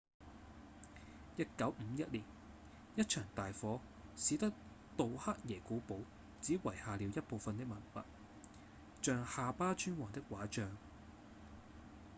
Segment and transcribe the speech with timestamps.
[1.37, 2.23] 1951年
[2.95, 3.79] 一場大火
[4.15, 4.51] 使得
[4.97, 5.99] 杜克耶古堡
[6.41, 8.05] 只遺下了一部份的文物
[9.03, 10.75] 像夏巴尊王的畫像